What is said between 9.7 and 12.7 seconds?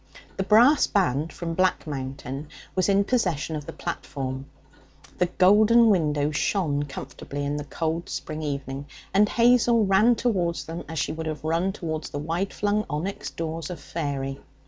ran towards them as she would have run towards the wide